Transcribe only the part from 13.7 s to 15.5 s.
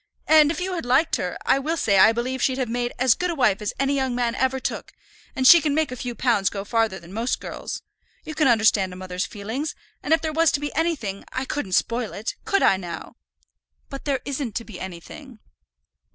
"But there isn't to be anything."